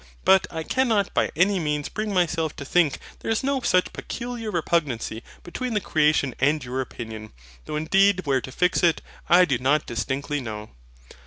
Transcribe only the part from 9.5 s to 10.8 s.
not distinctly know.